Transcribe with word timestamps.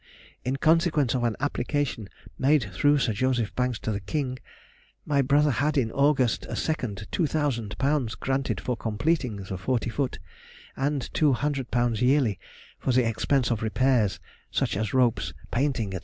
In 0.43 0.55
consequence 0.55 1.13
of 1.13 1.23
an 1.23 1.35
application 1.39 2.09
made 2.39 2.63
through 2.73 2.97
Sir 2.97 3.13
J. 3.13 3.27
Banks 3.55 3.77
to 3.81 3.91
the 3.91 3.99
King, 3.99 4.39
my 5.05 5.21
brother 5.21 5.51
had 5.51 5.77
in 5.77 5.91
August 5.91 6.43
a 6.49 6.55
second 6.55 7.05
£2,000 7.11 8.19
granted 8.19 8.59
for 8.59 8.75
completing 8.75 9.35
the 9.35 9.59
forty 9.59 9.91
foot, 9.91 10.17
and 10.75 11.07
£200 11.13 12.01
yearly 12.01 12.39
for 12.79 12.91
the 12.91 13.07
expense 13.07 13.51
of 13.51 13.61
repairs, 13.61 14.19
such 14.49 14.75
as 14.75 14.91
ropes, 14.91 15.35
painting, 15.51 15.91
&c. 15.91 15.99